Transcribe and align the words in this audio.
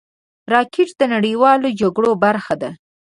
راکټ 0.53 0.89
د 0.99 1.01
نړیوالو 1.13 1.67
جګړو 1.79 2.11
برخه 2.23 2.55
ده 2.61 2.71